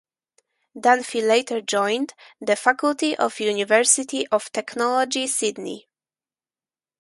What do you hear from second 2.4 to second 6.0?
faculty of University of Technology Sydney.